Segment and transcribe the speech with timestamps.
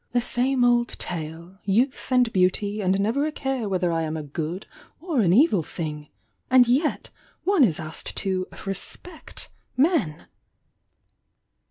[0.13, 4.23] "The same old tale!— Youth and beauty!— and never a care whether I am a
[4.23, 4.65] good
[4.99, 6.09] or an evil thing!
[6.49, 7.11] And yet
[7.43, 10.25] one is asked to 'respect' men!"